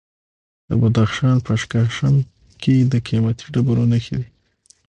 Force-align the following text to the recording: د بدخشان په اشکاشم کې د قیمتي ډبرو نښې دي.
د 0.67 0.69
بدخشان 0.81 1.37
په 1.45 1.49
اشکاشم 1.57 2.15
کې 2.61 2.75
د 2.91 2.93
قیمتي 3.07 3.45
ډبرو 3.53 3.83
نښې 3.91 4.15
دي. 4.19 4.27